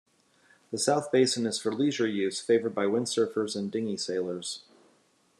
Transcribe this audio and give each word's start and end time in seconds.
The 0.71 0.79
south 0.79 1.11
basin 1.11 1.45
is 1.45 1.59
for 1.61 1.71
leisure 1.71 2.07
use, 2.07 2.41
favoured 2.41 2.73
by 2.73 2.87
wind 2.87 3.05
surfers 3.05 3.55
and 3.55 3.71
dinghy 3.71 3.97
sailors. 3.97 4.63